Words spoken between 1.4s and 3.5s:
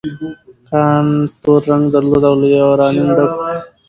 تور رنګ درلود او له یورانیم ډک و.